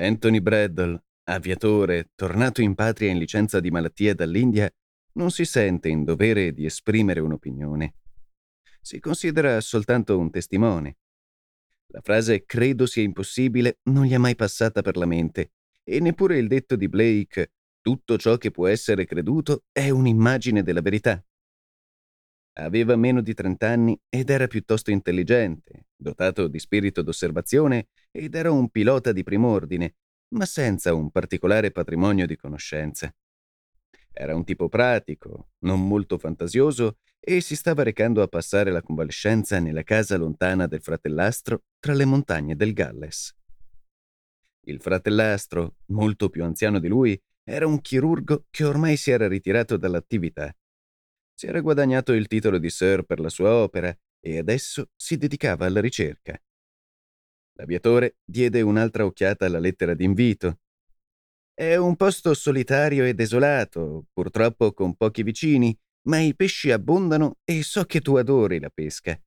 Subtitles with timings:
[0.00, 4.72] Anthony Braddle, aviatore, tornato in patria in licenza di malattia dall'India,
[5.12, 7.94] non si sente in dovere di esprimere un'opinione.
[8.80, 10.96] Si considera soltanto un testimone.
[11.88, 15.52] La frase credo sia impossibile non gli è mai passata per la mente
[15.84, 20.80] e neppure il detto di Blake tutto ciò che può essere creduto è un'immagine della
[20.80, 21.22] verità.
[22.54, 28.68] Aveva meno di trent'anni ed era piuttosto intelligente, dotato di spirito d'osservazione ed era un
[28.70, 29.94] pilota di prim'ordine,
[30.34, 33.16] ma senza un particolare patrimonio di conoscenze.
[34.12, 39.58] Era un tipo pratico, non molto fantasioso, e si stava recando a passare la convalescenza
[39.58, 43.36] nella casa lontana del fratellastro tra le montagne del Galles.
[44.66, 49.76] Il fratellastro, molto più anziano di lui, era un chirurgo che ormai si era ritirato
[49.76, 50.54] dall'attività
[51.40, 55.64] si era guadagnato il titolo di Sir per la sua opera e adesso si dedicava
[55.64, 56.38] alla ricerca.
[57.60, 60.60] L'aviatore diede un'altra occhiata alla lettera d'invito.
[61.52, 67.62] È un posto solitario e desolato, purtroppo con pochi vicini, ma i pesci abbondano e
[67.62, 69.20] so che tu adori la pesca.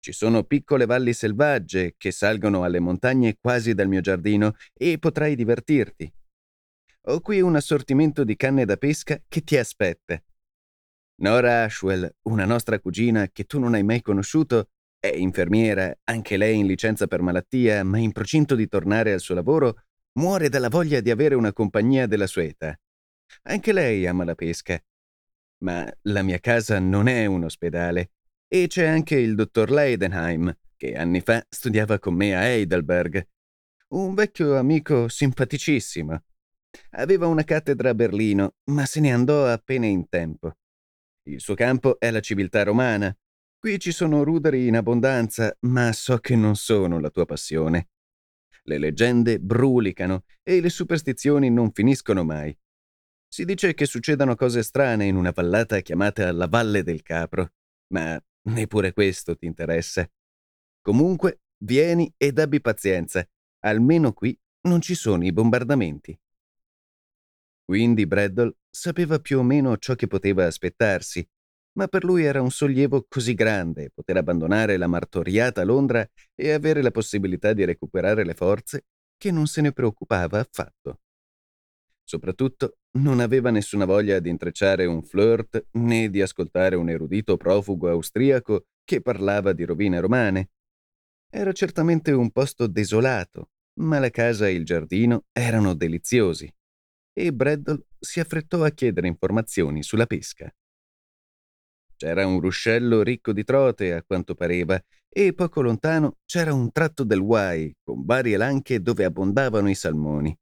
[0.00, 5.36] Ci sono piccole valli selvagge che salgono alle montagne quasi dal mio giardino e potrai
[5.36, 6.12] divertirti.
[7.06, 10.20] Ho qui un assortimento di canne da pesca che ti aspetta.
[11.20, 14.70] Nora Ashwell, una nostra cugina che tu non hai mai conosciuto,
[15.02, 19.34] è infermiera, anche lei in licenza per malattia, ma in procinto di tornare al suo
[19.34, 19.82] lavoro,
[20.20, 22.78] muore dalla voglia di avere una compagnia della sua età.
[23.48, 24.80] Anche lei ama la pesca.
[25.64, 28.12] Ma la mia casa non è un ospedale.
[28.46, 33.26] E c'è anche il dottor Leidenheim, che anni fa studiava con me a Heidelberg.
[33.88, 36.22] Un vecchio amico simpaticissimo.
[36.90, 40.52] Aveva una cattedra a Berlino, ma se ne andò appena in tempo.
[41.24, 43.12] Il suo campo è la civiltà romana.
[43.62, 47.90] Qui ci sono ruderi in abbondanza, ma so che non sono la tua passione.
[48.64, 52.58] Le leggende brulicano e le superstizioni non finiscono mai.
[53.28, 57.52] Si dice che succedano cose strane in una vallata chiamata la Valle del Capro,
[57.92, 60.10] ma neppure questo ti interessa.
[60.80, 63.24] Comunque, vieni ed abbi pazienza.
[63.60, 66.20] Almeno qui non ci sono i bombardamenti.
[67.64, 71.24] Quindi Braddle sapeva più o meno ciò che poteva aspettarsi,
[71.72, 76.82] ma per lui era un sollievo così grande poter abbandonare la martoriata Londra e avere
[76.82, 78.84] la possibilità di recuperare le forze
[79.16, 81.00] che non se ne preoccupava affatto.
[82.04, 87.88] Soprattutto non aveva nessuna voglia di intrecciare un flirt né di ascoltare un erudito profugo
[87.88, 90.50] austriaco che parlava di rovine romane.
[91.30, 93.50] Era certamente un posto desolato,
[93.80, 96.52] ma la casa e il giardino erano deliziosi
[97.14, 100.52] e Braddle si affrettò a chiedere informazioni sulla pesca.
[102.02, 104.76] C'era un ruscello ricco di trote, a quanto pareva,
[105.08, 110.36] e poco lontano c'era un tratto del Wye con varie lanche dove abbondavano i salmoni.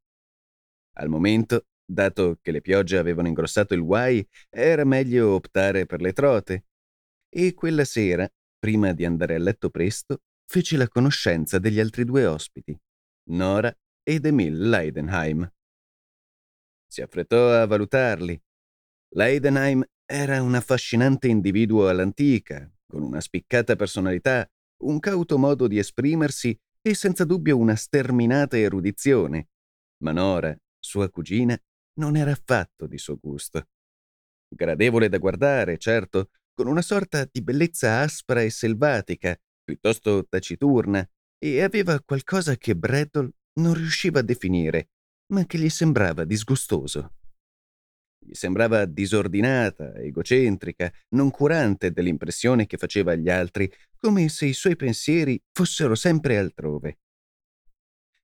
[0.94, 6.14] Al momento, dato che le piogge avevano ingrossato il Wye, era meglio optare per le
[6.14, 6.64] trote.
[7.28, 8.26] E quella sera,
[8.58, 12.74] prima di andare a letto presto, fece la conoscenza degli altri due ospiti,
[13.32, 13.70] Nora
[14.02, 15.46] ed Emil Leidenheim.
[16.86, 18.42] Si affrettò a valutarli.
[19.10, 24.44] Leidenheim era un affascinante individuo all'antica, con una spiccata personalità,
[24.82, 29.50] un cauto modo di esprimersi e senza dubbio una sterminata erudizione.
[30.02, 31.56] Ma Nora, sua cugina,
[32.00, 33.68] non era affatto di suo gusto.
[34.48, 41.08] Gradevole da guardare, certo, con una sorta di bellezza aspra e selvatica, piuttosto taciturna,
[41.38, 43.30] e aveva qualcosa che Brettle
[43.60, 44.88] non riusciva a definire,
[45.32, 47.12] ma che gli sembrava disgustoso.
[48.22, 54.76] Gli sembrava disordinata, egocentrica, non curante dell'impressione che faceva agli altri, come se i suoi
[54.76, 56.98] pensieri fossero sempre altrove.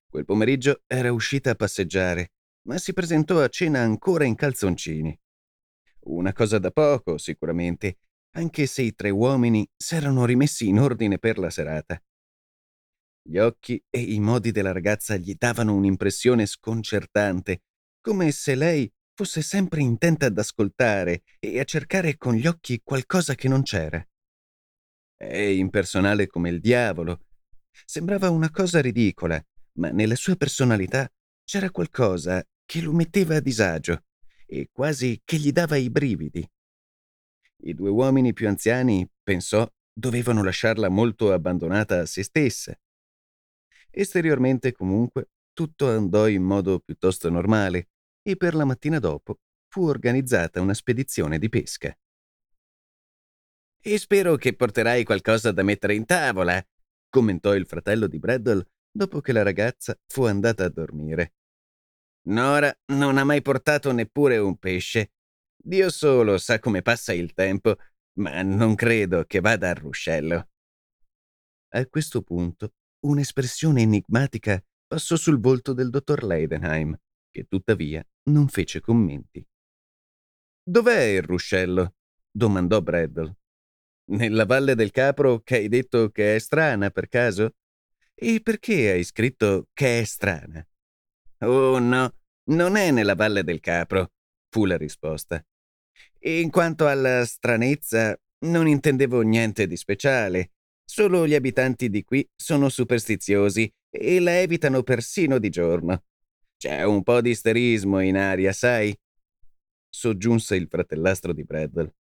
[0.06, 2.32] Quel pomeriggio era uscita a passeggiare,
[2.68, 5.18] ma si presentò a cena ancora in calzoncini.
[6.06, 7.98] Una cosa da poco, sicuramente,
[8.36, 12.00] anche se i tre uomini s'erano rimessi in ordine per la serata.
[13.22, 17.62] Gli occhi e i modi della ragazza gli davano un'impressione sconcertante,
[18.00, 23.34] come se lei fosse sempre intenta ad ascoltare e a cercare con gli occhi qualcosa
[23.34, 24.06] che non c'era.
[25.16, 27.24] È impersonale come il diavolo.
[27.86, 29.42] Sembrava una cosa ridicola,
[29.78, 31.10] ma nella sua personalità
[31.44, 34.04] c'era qualcosa che lo metteva a disagio
[34.44, 36.46] e quasi che gli dava i brividi.
[37.62, 42.78] I due uomini più anziani, pensò, dovevano lasciarla molto abbandonata a se stessa.
[43.88, 47.88] Esteriormente, comunque, tutto andò in modo piuttosto normale
[48.26, 49.38] e per la mattina dopo
[49.68, 51.96] fu organizzata una spedizione di pesca.
[53.80, 56.60] E spero che porterai qualcosa da mettere in tavola,
[57.08, 61.34] commentò il fratello di Braddle dopo che la ragazza fu andata a dormire.
[62.26, 65.12] Nora non ha mai portato neppure un pesce.
[65.56, 67.76] Dio solo sa come passa il tempo,
[68.18, 70.48] ma non credo che vada al ruscello.
[71.74, 72.72] A questo punto
[73.06, 76.96] un'espressione enigmatica passò sul volto del dottor Leidenheim,
[77.30, 79.46] che tuttavia non fece commenti.
[80.62, 81.94] Dov'è il ruscello?
[82.30, 83.36] domandò Braddle.
[84.08, 87.56] Nella valle del Capro che hai detto che è strana per caso?
[88.14, 90.66] E perché hai scritto che è strana?
[91.40, 92.14] Oh no,
[92.44, 94.12] non è nella Valle del Capro,
[94.48, 95.44] fu la risposta.
[96.20, 100.52] In quanto alla stranezza, non intendevo niente di speciale.
[100.84, 106.04] Solo gli abitanti di qui sono superstiziosi e la evitano persino di giorno.
[106.56, 108.96] C'è un po' di isterismo in aria, sai?
[109.88, 111.92] Soggiunse il fratellastro di Bradwell.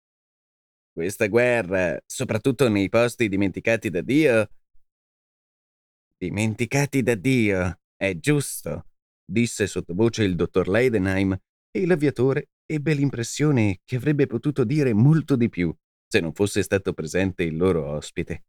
[0.91, 4.49] Questa guerra, soprattutto nei posti dimenticati da Dio,
[6.17, 8.87] Dimenticati da Dio, è giusto,
[9.29, 11.37] disse sottovoce il dottor Leidenheim,
[11.69, 15.75] e l'aviatore ebbe l'impressione che avrebbe potuto dire molto di più
[16.07, 18.45] se non fosse stato presente il loro ospite.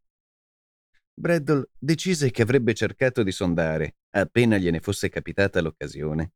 [1.18, 6.32] Braddle decise che avrebbe cercato di sondare appena gliene fosse capitata l'occasione.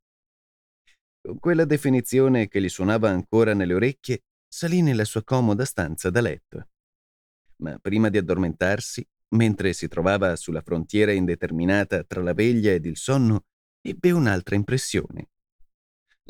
[1.20, 6.20] Con quella definizione che gli suonava ancora nelle orecchie, salì nella sua comoda stanza da
[6.20, 6.68] letto.
[7.56, 12.96] Ma prima di addormentarsi Mentre si trovava sulla frontiera indeterminata tra la veglia ed il
[12.96, 13.44] sonno,
[13.80, 15.30] ebbe un'altra impressione.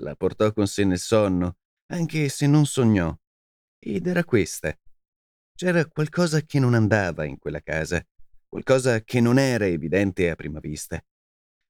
[0.00, 1.56] La portò con sé nel sonno,
[1.92, 3.16] anche se non sognò.
[3.78, 4.78] Ed era questa.
[5.54, 8.04] C'era qualcosa che non andava in quella casa,
[8.50, 11.02] qualcosa che non era evidente a prima vista.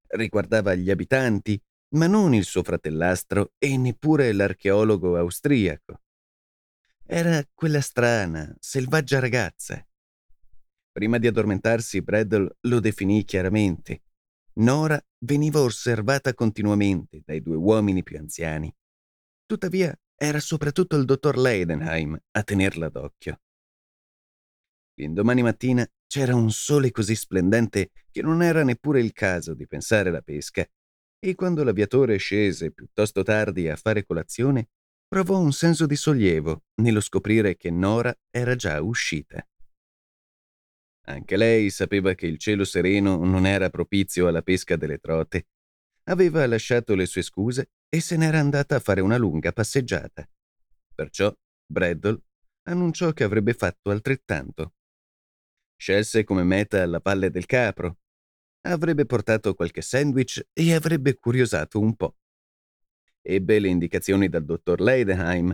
[0.09, 6.03] Riguardava gli abitanti, ma non il suo fratellastro e neppure l'archeologo austriaco.
[7.07, 9.85] Era quella strana, selvaggia ragazza,
[10.93, 14.03] Prima di addormentarsi, Braddle lo definì chiaramente.
[14.55, 18.75] Nora veniva osservata continuamente dai due uomini più anziani.
[19.47, 23.41] Tuttavia, era soprattutto il dottor Leidenheim a tenerla d'occhio.
[24.95, 30.09] L'indomani mattina c'era un sole così splendente che non era neppure il caso di pensare
[30.09, 30.69] alla pesca,
[31.21, 34.71] e quando l'aviatore scese piuttosto tardi a fare colazione,
[35.07, 39.47] provò un senso di sollievo nello scoprire che Nora era già uscita.
[41.07, 45.47] Anche lei sapeva che il cielo sereno non era propizio alla pesca delle trote.
[46.09, 50.29] Aveva lasciato le sue scuse e se n'era andata a fare una lunga passeggiata.
[50.93, 51.33] Perciò
[51.67, 52.21] Braddle
[52.65, 54.75] annunciò che avrebbe fatto altrettanto.
[55.81, 58.01] Scelse come meta la Valle del Capro.
[58.67, 62.19] Avrebbe portato qualche sandwich e avrebbe curiosato un po'.
[63.23, 65.51] Ebbe le indicazioni dal dottor Leidenheim,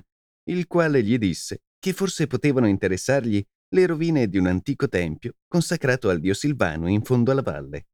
[0.49, 6.09] il quale gli disse che forse potevano interessargli le rovine di un antico tempio consacrato
[6.09, 7.87] al dio Silvano in fondo alla valle.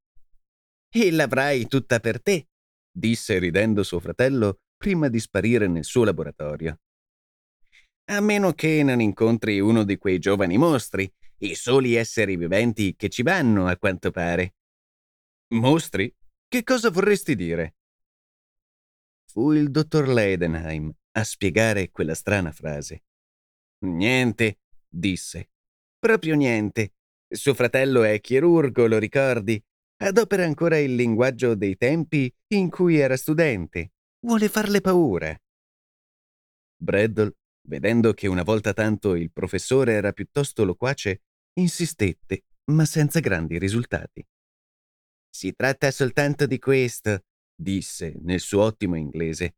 [0.89, 2.49] E l'avrai tutta per te,
[2.91, 6.81] disse ridendo suo fratello prima di sparire nel suo laboratorio.
[8.07, 11.13] A meno che non incontri uno di quei giovani mostri,
[11.43, 14.55] i soli esseri viventi che ci vanno, a quanto pare.
[15.55, 16.15] Mostri?
[16.47, 17.77] Che cosa vorresti dire?
[19.31, 23.05] Fu il dottor Leidenheim a spiegare quella strana frase.
[23.87, 25.51] Niente, disse.
[25.99, 26.95] Proprio niente.
[27.29, 29.63] Suo fratello è chirurgo, lo ricordi?
[30.03, 33.95] Adopera ancora il linguaggio dei tempi in cui era studente.
[34.21, 35.37] Vuole farle paura.
[36.77, 37.37] Braddle,
[37.69, 41.23] vedendo che una volta tanto il professore era piuttosto loquace,
[41.55, 44.25] insistette, ma senza grandi risultati.
[45.29, 49.57] Si tratta soltanto di questo, disse nel suo ottimo inglese.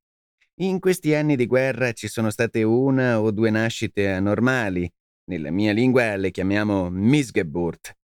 [0.61, 4.89] In questi anni di guerra ci sono state una o due nascite anormali,
[5.25, 7.97] nella mia lingua le chiamiamo Misgeburt.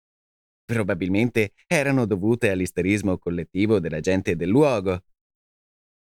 [0.70, 5.04] probabilmente erano dovute all'isterismo collettivo della gente del luogo.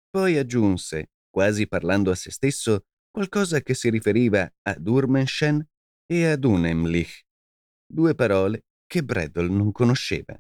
[0.10, 5.64] Poi aggiunse, quasi parlando a se stesso, qualcosa che si riferiva ad Urmenschen
[6.08, 7.27] e ad Unheimlich,
[7.88, 10.40] due parole che Breddle non conosceva.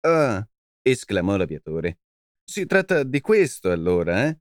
[0.00, 0.46] Ah,
[0.80, 2.00] esclamò l'aviatore.
[2.44, 4.40] Si tratta di questo allora, eh?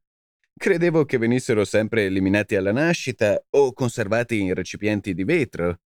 [0.54, 5.82] Credevo che venissero sempre eliminati alla nascita o conservati in recipienti di vetro.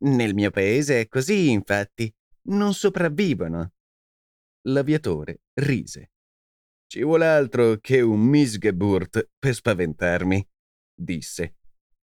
[0.00, 2.12] Nel mio paese è così, infatti.
[2.44, 3.72] Non sopravvivono.
[4.62, 6.12] L'aviatore rise.
[6.86, 10.46] Ci vuole altro che un Misgeburt per spaventarmi,
[10.92, 11.56] disse,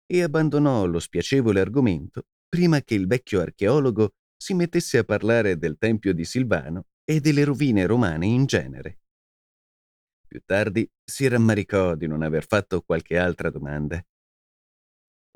[0.05, 5.77] e abbandonò lo spiacevole argomento prima che il vecchio archeologo si mettesse a parlare del
[5.77, 8.99] tempio di Silvano e delle rovine romane in genere.
[10.27, 14.03] Più tardi si rammaricò di non aver fatto qualche altra domanda.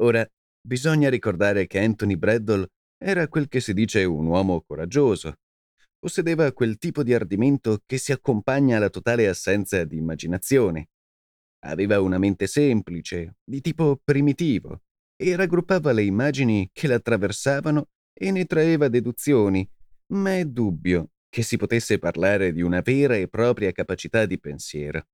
[0.02, 0.28] Ora
[0.62, 5.36] bisogna ricordare che Anthony Breddle era quel che si dice un uomo coraggioso.
[5.98, 10.90] Possedeva quel tipo di ardimento che si accompagna alla totale assenza di immaginazione.
[11.64, 14.82] Aveva una mente semplice, di tipo primitivo,
[15.22, 19.70] e raggruppava le immagini che l'attraversavano e ne traeva deduzioni,
[20.14, 25.06] ma è dubbio che si potesse parlare di una vera e propria capacità di pensiero.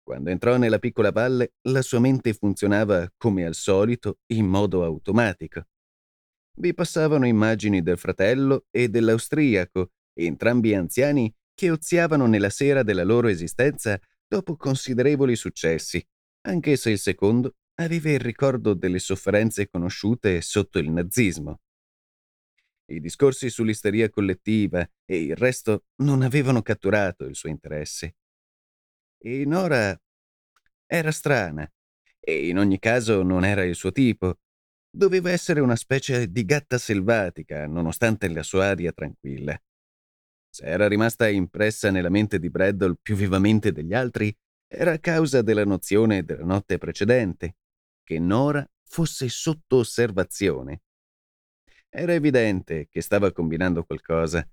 [0.00, 5.66] Quando entrò nella piccola valle, la sua mente funzionava, come al solito, in modo automatico.
[6.56, 13.26] Vi passavano immagini del fratello e dell'austriaco, entrambi anziani che oziavano nella sera della loro
[13.26, 16.06] esistenza dopo considerevoli successi,
[16.42, 21.60] anche se il secondo aveva il ricordo delle sofferenze conosciute sotto il nazismo.
[22.86, 28.16] I discorsi sull'isteria collettiva e il resto non avevano catturato il suo interesse.
[29.18, 29.98] E Nora
[30.86, 31.70] era strana,
[32.20, 34.38] e in ogni caso non era il suo tipo.
[34.90, 39.60] Doveva essere una specie di gatta selvatica, nonostante la sua aria tranquilla.
[40.50, 44.32] Se era rimasta impressa nella mente di Braddle più vivamente degli altri,
[44.68, 47.56] era a causa della nozione della notte precedente,
[48.04, 50.82] che Nora fosse sotto osservazione.
[51.88, 54.46] Era evidente che stava combinando qualcosa.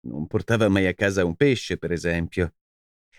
[0.00, 2.54] Non portava mai a casa un pesce, per esempio.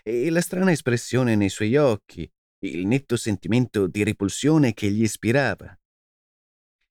[0.02, 5.78] E la strana espressione nei suoi occhi, il netto sentimento di repulsione che gli ispirava.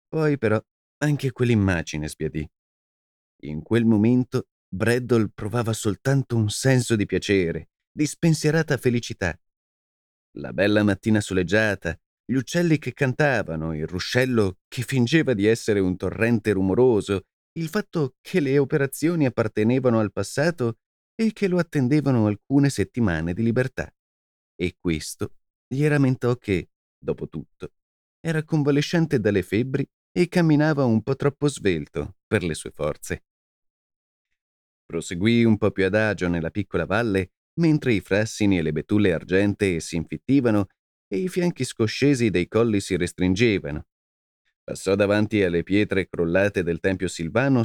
[0.09, 0.63] Poi però
[0.99, 2.49] anche quell'immagine sbiadì.
[3.43, 9.39] In quel momento Braddle provava soltanto un senso di piacere, di spensierata felicità.
[10.35, 11.99] La bella mattina soleggiata,
[12.31, 17.23] gli uccelli che cantavano, il ruscello che fingeva di essere un torrente rumoroso,
[17.59, 20.79] il fatto che le operazioni appartenevano al passato
[21.17, 23.93] e che lo attendevano alcune settimane di libertà.
[24.55, 27.73] E questo gli rammentò che, dopo tutto,
[28.21, 33.25] era convalescente dalle febbri e camminava un po' troppo svelto per le sue forze.
[34.87, 39.81] Proseguì un po' più adagio nella piccola valle, mentre i frassini e le betulle argentee
[39.81, 40.69] si infittivano
[41.13, 43.85] e i fianchi scoscesi dei colli si restringevano.
[44.63, 47.65] Passò davanti alle pietre crollate del Tempio Silvano.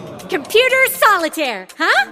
[0.31, 2.11] Computer solitaire, huh?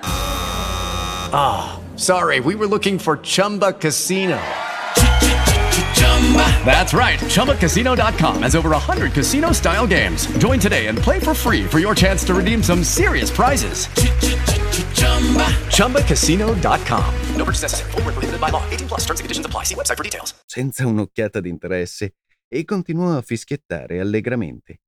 [1.31, 2.41] Ah, sorry.
[2.41, 4.37] We were looking for Chumba Casino.
[6.65, 7.17] That's right.
[7.31, 10.27] ChumbaCasino.com has over 100 casino style games.
[10.37, 13.87] Join today and play for free for your chance to redeem some serious prizes.
[15.77, 17.13] ChumbaCasino.com.
[17.37, 17.91] No purchase necessary.
[17.91, 18.63] Full prohibited by law.
[18.69, 19.63] 18 plus terms and conditions apply.
[19.63, 20.33] See website for details.
[20.45, 22.15] senza un'occhiata d'interesse
[22.49, 24.81] e continuò a fischiettare allegramente.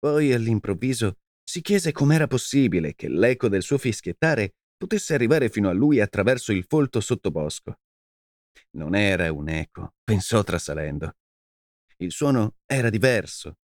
[0.00, 1.14] Poi all'improvviso
[1.48, 6.52] si chiese com'era possibile che l'eco del suo fischiettare potesse arrivare fino a lui attraverso
[6.52, 7.80] il folto sottobosco.
[8.72, 11.16] Non era un eco, pensò trasalendo.
[11.96, 13.60] Il suono era diverso.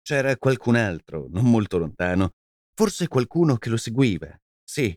[0.00, 2.34] C'era qualcun altro, non molto lontano,
[2.72, 4.96] forse qualcuno che lo seguiva, sì.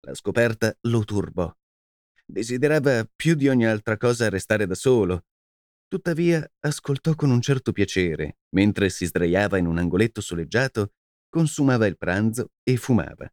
[0.00, 1.48] La scoperta lo turbò.
[2.26, 5.26] Desiderava più di ogni altra cosa restare da solo.
[5.88, 10.92] Tuttavia ascoltò con un certo piacere, mentre si sdraiava in un angoletto soleggiato,
[11.30, 13.26] consumava il pranzo e fumava.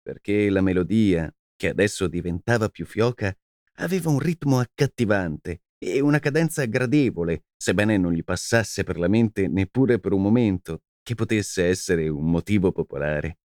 [0.00, 3.36] Perché la melodia, che adesso diventava più fioca,
[3.74, 9.46] aveva un ritmo accattivante e una cadenza gradevole, sebbene non gli passasse per la mente
[9.46, 13.38] neppure per un momento che potesse essere un motivo popolare.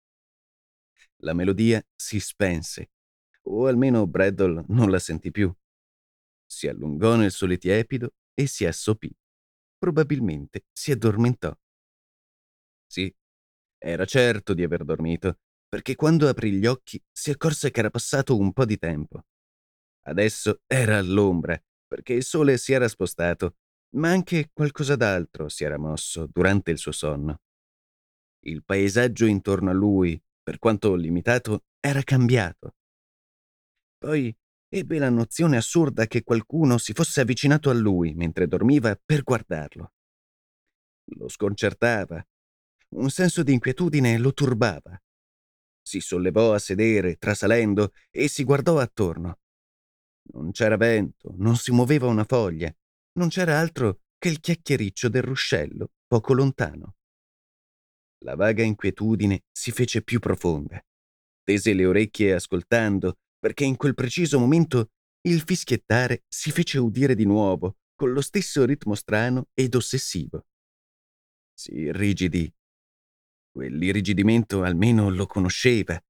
[1.16, 2.90] La melodia si spense,
[3.42, 5.52] o almeno Braddle non la sentì più.
[6.54, 9.12] Si allungò nel sole tiepido e si assopì.
[9.76, 11.52] Probabilmente si addormentò.
[12.86, 13.12] Sì,
[13.78, 18.38] era certo di aver dormito, perché quando aprì gli occhi si accorse che era passato
[18.38, 19.24] un po' di tempo.
[20.02, 23.56] Adesso era all'ombra, perché il sole si era spostato,
[23.96, 27.40] ma anche qualcosa d'altro si era mosso durante il suo sonno.
[28.46, 32.76] Il paesaggio intorno a lui, per quanto limitato, era cambiato.
[33.98, 34.36] Poi
[34.76, 39.92] ebbe la nozione assurda che qualcuno si fosse avvicinato a lui mentre dormiva per guardarlo.
[41.16, 42.20] Lo sconcertava.
[42.96, 45.00] Un senso di inquietudine lo turbava.
[45.80, 49.38] Si sollevò a sedere, trasalendo, e si guardò attorno.
[50.32, 52.74] Non c'era vento, non si muoveva una foglia,
[53.12, 56.96] non c'era altro che il chiacchiericcio del ruscello, poco lontano.
[58.24, 60.82] La vaga inquietudine si fece più profonda.
[61.44, 64.92] Tese le orecchie ascoltando, perché in quel preciso momento
[65.26, 70.46] il fischiettare si fece udire di nuovo, con lo stesso ritmo strano ed ossessivo.
[71.52, 72.50] Si irrigidì.
[73.50, 76.02] Quell'irrigidimento almeno lo conosceva,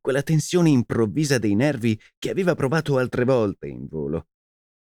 [0.00, 4.26] quella tensione improvvisa dei nervi che aveva provato altre volte in volo.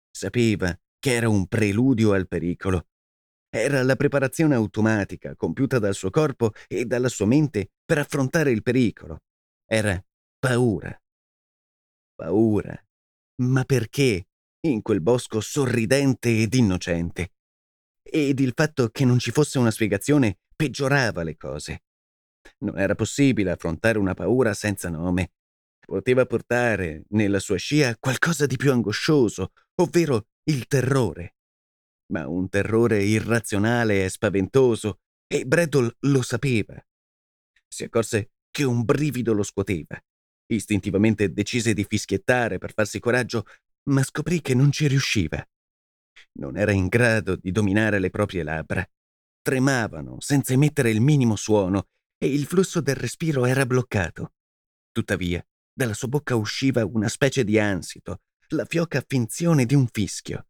[0.09, 2.87] Sapeva che era un preludio al pericolo.
[3.49, 8.61] Era la preparazione automatica compiuta dal suo corpo e dalla sua mente per affrontare il
[8.61, 9.23] pericolo.
[9.65, 10.01] Era
[10.39, 11.00] paura.
[12.21, 12.79] Paura.
[13.41, 14.27] Ma perché?
[14.67, 17.31] In quel bosco sorridente ed innocente.
[18.03, 21.81] Ed il fatto che non ci fosse una spiegazione peggiorava le cose.
[22.59, 25.31] Non era possibile affrontare una paura senza nome.
[25.79, 31.37] Poteva portare nella sua scia qualcosa di più angoscioso, ovvero il terrore.
[32.13, 36.79] Ma un terrore irrazionale e spaventoso, e Bradle lo sapeva.
[37.67, 39.99] Si accorse che un brivido lo scuoteva.
[40.51, 43.45] Istintivamente decise di fischiettare per farsi coraggio,
[43.83, 45.45] ma scoprì che non ci riusciva.
[46.33, 48.85] Non era in grado di dominare le proprie labbra.
[49.41, 51.87] Tremavano senza emettere il minimo suono
[52.17, 54.33] e il flusso del respiro era bloccato.
[54.91, 55.41] Tuttavia,
[55.73, 60.47] dalla sua bocca usciva una specie di ansito, la fioca finzione di un fischio,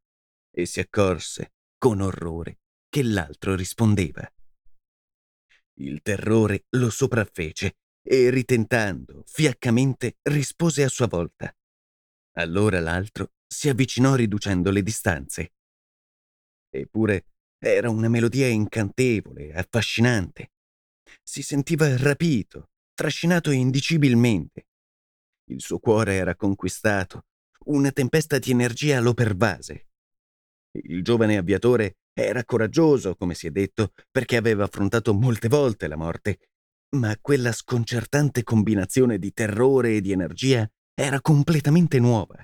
[0.50, 2.58] e si accorse, con orrore,
[2.90, 4.28] che l'altro rispondeva.
[5.76, 11.56] Il terrore lo sopraffece e, ritentando, fiaccamente rispose a sua volta.
[12.34, 15.54] Allora l'altro si avvicinò riducendo le distanze.
[16.70, 17.26] Eppure
[17.58, 20.52] era una melodia incantevole, affascinante.
[21.22, 24.68] Si sentiva rapito, trascinato indicibilmente.
[25.50, 27.26] Il suo cuore era conquistato,
[27.66, 29.90] una tempesta di energia lo pervase.
[30.72, 35.98] Il giovane avviatore era coraggioso, come si è detto, perché aveva affrontato molte volte la
[35.98, 36.40] morte,
[36.98, 42.36] ma quella sconcertante combinazione di terrore e di energia era completamente nuova.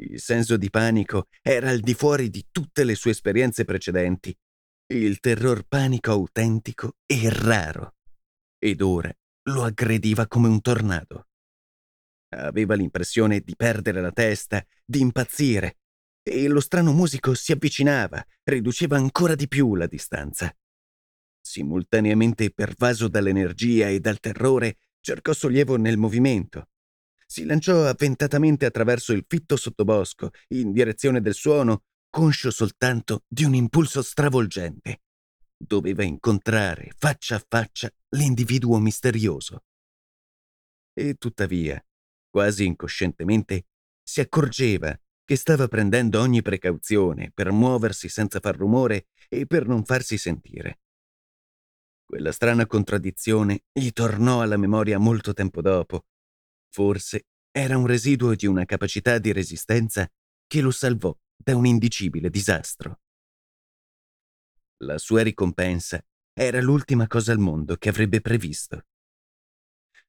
[0.00, 4.36] Il senso di panico era al di fuori di tutte le sue esperienze precedenti
[4.92, 7.94] il terror panico autentico e raro.
[8.58, 9.14] Ed ora
[9.44, 11.28] lo aggrediva come un tornado.
[12.30, 15.78] Aveva l'impressione di perdere la testa, di impazzire,
[16.22, 20.52] e lo strano musico si avvicinava, riduceva ancora di più la distanza.
[21.50, 26.68] Simultaneamente pervaso dall'energia e dal terrore, cercò sollievo nel movimento.
[27.26, 33.54] Si lanciò avventatamente attraverso il fitto sottobosco, in direzione del suono, conscio soltanto di un
[33.54, 35.02] impulso stravolgente.
[35.56, 39.64] Doveva incontrare faccia a faccia l'individuo misterioso.
[40.92, 41.84] E tuttavia,
[42.28, 43.66] quasi incoscientemente,
[44.00, 49.84] si accorgeva che stava prendendo ogni precauzione per muoversi senza far rumore e per non
[49.84, 50.78] farsi sentire.
[52.10, 56.06] Quella strana contraddizione gli tornò alla memoria molto tempo dopo.
[56.68, 60.10] Forse era un residuo di una capacità di resistenza
[60.48, 62.98] che lo salvò da un indicibile disastro.
[64.78, 68.86] La sua ricompensa era l'ultima cosa al mondo che avrebbe previsto.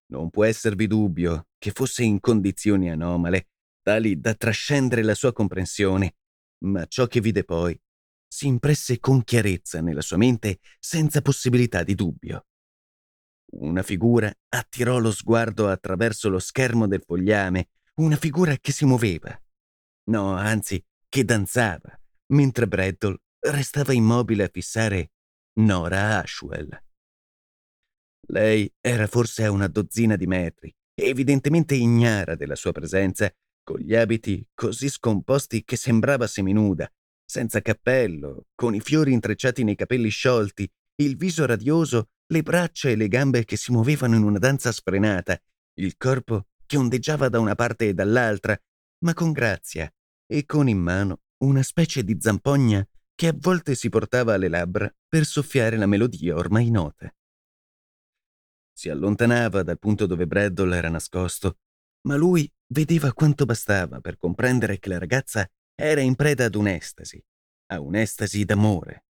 [0.07, 6.15] Non può esservi dubbio che fosse in condizioni anomale, tali da trascendere la sua comprensione,
[6.65, 7.79] ma ciò che vide poi
[8.33, 12.45] si impresse con chiarezza nella sua mente senza possibilità di dubbio.
[13.57, 19.37] Una figura attirò lo sguardo attraverso lo schermo del fogliame, una figura che si muoveva.
[20.05, 21.93] No, anzi, che danzava,
[22.27, 25.11] mentre Breddle restava immobile a fissare
[25.59, 26.69] Nora Ashwell.
[28.29, 33.29] Lei era forse a una dozzina di metri, evidentemente ignara della sua presenza,
[33.61, 36.89] con gli abiti così scomposti che sembrava seminuda,
[37.31, 42.97] senza cappello, con i fiori intrecciati nei capelli sciolti, il viso radioso, le braccia e
[42.97, 45.41] le gambe che si muovevano in una danza sfrenata,
[45.75, 48.59] il corpo che ondeggiava da una parte e dall'altra,
[49.05, 49.89] ma con grazia,
[50.27, 54.93] e con in mano una specie di zampogna che a volte si portava alle labbra
[55.07, 57.15] per soffiare la melodia ormai nota.
[58.73, 61.59] Si allontanava dal punto dove Breddle era nascosto,
[62.07, 65.49] ma lui vedeva quanto bastava per comprendere che la ragazza
[65.83, 67.23] era in preda ad un'estasi,
[67.67, 69.05] a un'estasi d'amore.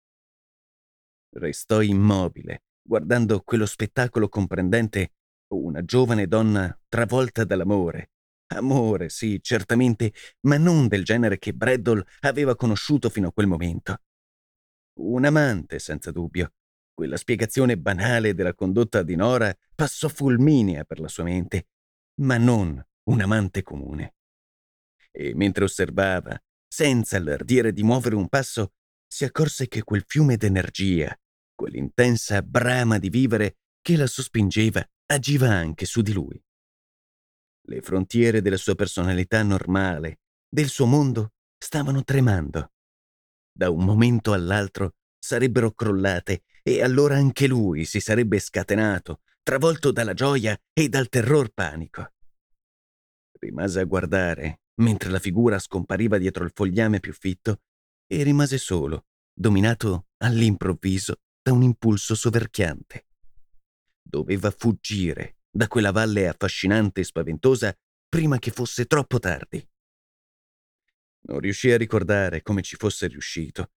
[1.31, 5.15] Restò immobile, guardando quello spettacolo comprendente
[5.49, 8.13] una giovane donna travolta dall'amore.
[8.53, 14.03] Amore, sì, certamente, ma non del genere che Breddle aveva conosciuto fino a quel momento.
[15.01, 16.53] Un amante, senza dubbio.
[16.93, 21.67] Quella spiegazione banale della condotta di Nora passò fulminea per la sua mente,
[22.21, 24.15] ma non un amante comune.
[25.11, 26.41] E mentre osservava,
[26.73, 28.75] senza l'ardire di muovere un passo,
[29.07, 31.15] si accorse che quel fiume d'energia,
[31.53, 36.41] quell'intensa brama di vivere che la sospingeva, agiva anche su di lui.
[37.63, 42.73] Le frontiere della sua personalità normale, del suo mondo, stavano tremando.
[43.53, 50.15] Da un momento all'altro sarebbero crollate e allora anche lui si sarebbe scatenato, travolto dalla
[50.15, 52.13] gioia e dal terror panico.
[53.41, 57.62] Rimase a guardare mentre la figura scompariva dietro il fogliame più fitto
[58.07, 63.07] e rimase solo, dominato all'improvviso da un impulso soverchiante.
[64.03, 67.75] Doveva fuggire da quella valle affascinante e spaventosa
[68.09, 69.66] prima che fosse troppo tardi.
[71.23, 73.73] Non riuscì a ricordare come ci fosse riuscito.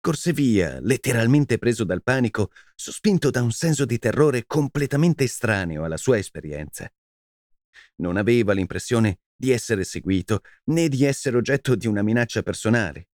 [0.00, 5.96] Corse via, letteralmente preso dal panico, sospinto da un senso di terrore completamente estraneo alla
[5.96, 6.90] sua esperienza.
[7.96, 13.08] Non aveva l'impressione di essere seguito, né di essere oggetto di una minaccia personale.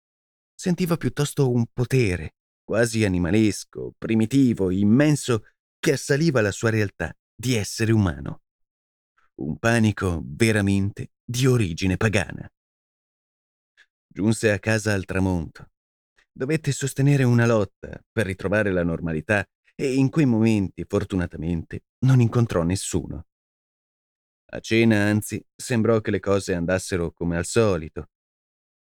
[0.55, 5.45] Sentiva piuttosto un potere, quasi animalesco, primitivo, immenso,
[5.79, 8.41] che assaliva la sua realtà di essere umano.
[9.41, 12.49] Un panico veramente di origine pagana.
[14.07, 15.73] Giunse a casa al tramonto.
[16.33, 22.63] Dovette sostenere una lotta per ritrovare la normalità e in quei momenti, fortunatamente, non incontrò
[22.63, 23.27] nessuno.
[24.55, 28.11] A cena, anzi, sembrò che le cose andassero come al solito.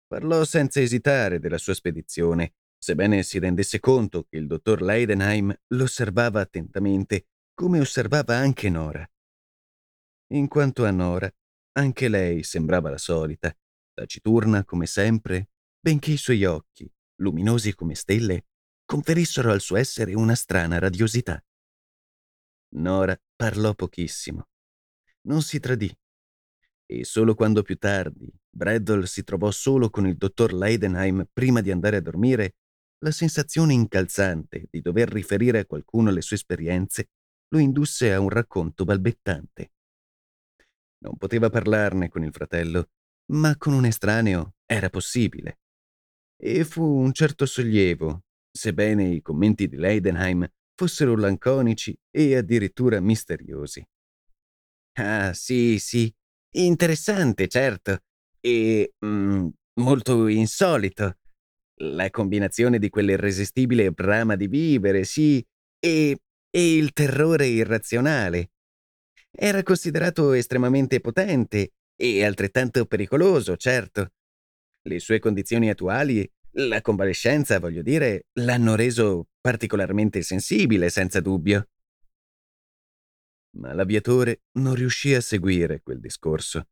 [0.06, 5.82] Parlò senza esitare della sua spedizione, sebbene si rendesse conto che il dottor Leidenheim lo
[5.82, 9.04] osservava attentamente, come osservava anche Nora.
[10.34, 11.28] In quanto a Nora,
[11.72, 13.52] anche lei sembrava la solita,
[13.92, 15.50] taciturna come sempre,
[15.80, 18.46] benché i suoi occhi, luminosi come stelle,
[18.84, 21.44] conferissero al suo essere una strana radiosità.
[22.76, 24.46] Nora parlò pochissimo
[25.26, 25.94] non si tradì.
[26.88, 31.70] E solo quando più tardi Breddle si trovò solo con il dottor Leidenheim prima di
[31.70, 32.54] andare a dormire,
[33.04, 37.10] la sensazione incalzante di dover riferire a qualcuno le sue esperienze
[37.48, 39.72] lo indusse a un racconto balbettante.
[40.98, 42.88] Non poteva parlarne con il fratello,
[43.32, 45.58] ma con un estraneo era possibile.
[46.36, 53.86] E fu un certo sollievo, sebbene i commenti di Leidenheim fossero lanconici e addirittura misteriosi.
[54.98, 56.12] Ah, sì, sì.
[56.56, 57.98] Interessante, certo.
[58.40, 59.48] E mm,
[59.80, 61.18] molto insolito.
[61.80, 65.44] La combinazione di quell'irresistibile brama di vivere, sì,
[65.78, 66.18] e,
[66.50, 68.52] e il terrore irrazionale.
[69.30, 74.12] Era considerato estremamente potente e altrettanto pericoloso, certo.
[74.88, 81.68] Le sue condizioni attuali, la convalescenza, voglio dire, l'hanno reso particolarmente sensibile, senza dubbio
[83.56, 86.68] ma l'aviatore non riuscì a seguire quel discorso.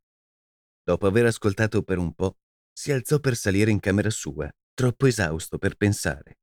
[0.83, 2.37] Dopo aver ascoltato per un po',
[2.71, 6.39] si alzò per salire in camera sua, troppo esausto per pensare.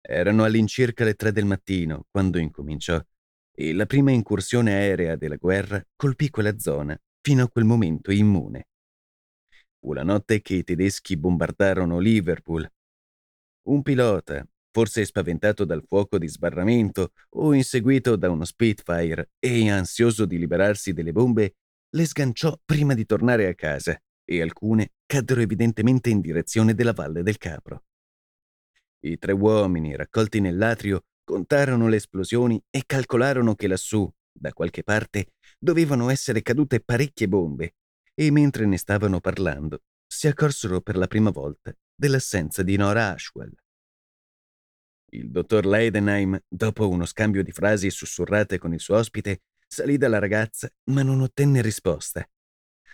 [0.00, 3.02] Erano all'incirca le tre del mattino quando incominciò,
[3.52, 8.68] e la prima incursione aerea della guerra colpì quella zona, fino a quel momento immune.
[9.78, 12.70] Fu la notte che i tedeschi bombardarono Liverpool.
[13.62, 20.24] Un pilota, forse spaventato dal fuoco di sbarramento o inseguito da uno Spitfire e ansioso
[20.24, 21.56] di liberarsi delle bombe,
[21.90, 27.22] le sganciò prima di tornare a casa e alcune caddero evidentemente in direzione della Valle
[27.22, 27.84] del Capro.
[29.00, 35.32] I tre uomini, raccolti nell'atrio, contarono le esplosioni e calcolarono che lassù, da qualche parte,
[35.58, 37.74] dovevano essere cadute parecchie bombe,
[38.14, 43.52] e mentre ne stavano parlando, si accorsero per la prima volta dell'assenza di Nora Ashwell.
[45.12, 50.20] Il dottor Leidenheim, dopo uno scambio di frasi sussurrate con il suo ospite, salì dalla
[50.20, 52.24] ragazza, ma non ottenne risposta.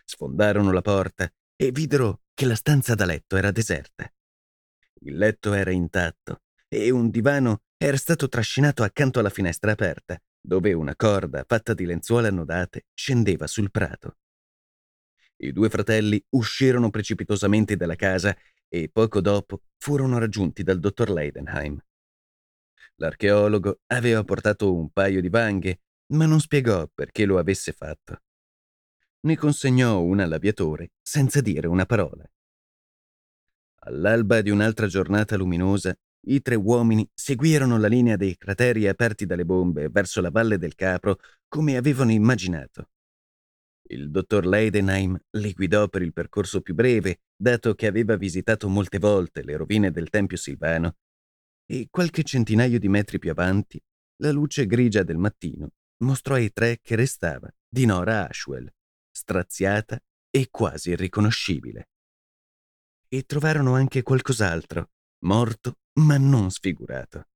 [0.05, 4.11] Sfondarono la porta e videro che la stanza da letto era deserta.
[5.01, 10.73] Il letto era intatto e un divano era stato trascinato accanto alla finestra aperta, dove
[10.73, 14.17] una corda fatta di lenzuola annodate scendeva sul prato.
[15.39, 18.35] I due fratelli uscirono precipitosamente dalla casa
[18.69, 21.79] e poco dopo furono raggiunti dal dottor Leidenheim.
[22.99, 25.81] L'archeologo aveva portato un paio di vanghe,
[26.13, 28.23] ma non spiegò perché lo avesse fatto.
[29.21, 32.25] Ne consegnò una all'aviatore senza dire una parola.
[33.81, 35.95] All'alba di un'altra giornata luminosa,
[36.29, 40.75] i tre uomini seguirono la linea dei crateri aperti dalle bombe verso la valle del
[40.75, 42.91] Capro come avevano immaginato.
[43.89, 48.99] Il dottor Leidenheim li guidò per il percorso più breve, dato che aveva visitato molte
[48.99, 50.97] volte le rovine del Tempio Silvano
[51.67, 53.83] e qualche centinaio di metri più avanti,
[54.23, 58.71] la luce grigia del mattino mostrò ai tre che restava di Nora Ashwell,
[59.11, 59.99] straziata
[60.31, 61.89] e quasi irriconoscibile.
[63.09, 64.91] E trovarono anche qualcos'altro,
[65.25, 67.29] morto ma non sfigurato.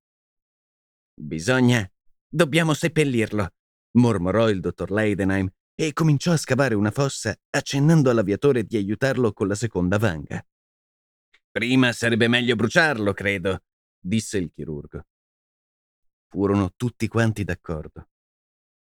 [1.15, 1.91] Bisogna.
[2.33, 3.49] dobbiamo seppellirlo,
[3.99, 9.49] mormorò il dottor Leidenheim e cominciò a scavare una fossa accennando all'aviatore di aiutarlo con
[9.49, 10.45] la seconda vanga.
[11.51, 13.63] Prima sarebbe meglio bruciarlo, credo,
[14.01, 15.05] disse il chirurgo.
[16.29, 18.09] Furono tutti quanti d'accordo.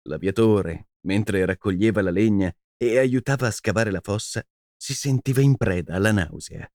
[0.03, 5.95] L'aviatore, mentre raccoglieva la legna e aiutava a scavare la fossa, si sentiva in preda
[5.95, 6.69] alla nausea.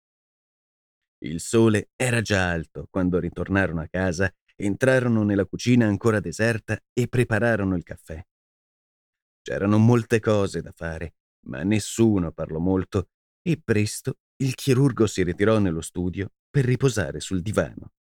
[1.20, 7.08] Il sole era già alto quando ritornarono a casa, entrarono nella cucina ancora deserta e
[7.08, 8.24] prepararono il caffè.
[9.42, 11.14] C'erano molte cose da fare,
[11.46, 13.10] ma nessuno parlò molto
[13.42, 17.92] e presto il chirurgo si ritirò nello studio per riposare sul divano.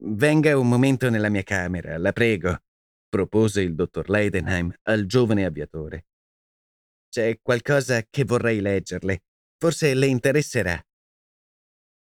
[0.00, 2.58] Venga un momento nella mia camera, la prego,
[3.08, 6.06] propose il dottor Leidenheim al giovane aviatore.
[7.08, 9.22] C'è qualcosa che vorrei leggerle.
[9.56, 10.84] Forse le interesserà.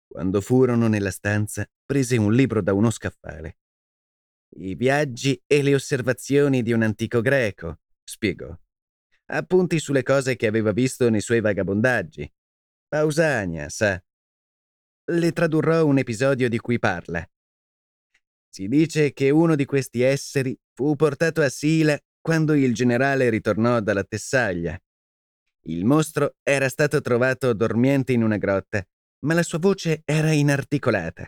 [0.07, 3.57] Quando furono nella stanza, prese un libro da uno scaffale.
[4.55, 8.57] I viaggi e le osservazioni di un antico greco, spiegò.
[9.25, 12.31] Appunti sulle cose che aveva visto nei suoi vagabondaggi.
[12.87, 14.01] Pausania, sa.
[15.05, 17.27] Le tradurrò un episodio di cui parla.
[18.55, 23.79] Si dice che uno di questi esseri fu portato a Sila quando il generale ritornò
[23.79, 24.79] dalla Tessaglia.
[25.65, 28.85] Il mostro era stato trovato dormiente in una grotta,
[29.25, 31.27] ma la sua voce era inarticolata.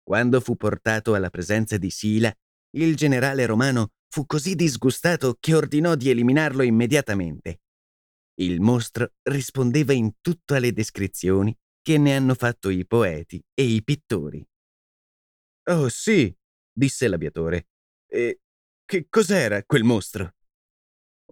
[0.00, 2.32] Quando fu portato alla presenza di Sila,
[2.76, 7.62] il generale romano fu così disgustato che ordinò di eliminarlo immediatamente.
[8.34, 13.82] Il mostro rispondeva in tutto alle descrizioni che ne hanno fatto i poeti e i
[13.82, 14.47] pittori.
[15.70, 16.34] Oh sì,
[16.72, 17.68] disse l'aviatore.
[18.06, 18.40] E
[18.86, 20.34] che cos'era quel mostro?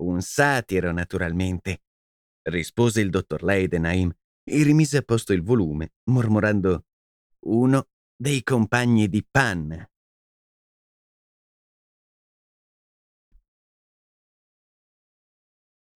[0.01, 1.85] Un satiro, naturalmente,
[2.51, 6.85] rispose il dottor Leidenheim e rimise a posto il volume, mormorando
[7.46, 9.88] uno dei compagni di Pan.